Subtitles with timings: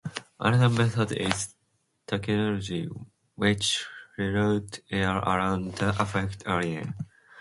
[0.39, 1.53] Another method is
[2.07, 2.89] tracheotomy,
[3.35, 3.85] which
[4.17, 6.95] reroutes air around the affected area.